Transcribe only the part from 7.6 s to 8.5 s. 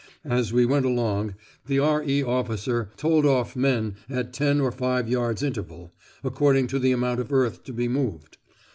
to be moved.